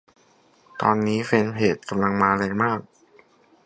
[0.81, 2.79] ตอนนี้แฟนเพจ กำลังมาแรงมาก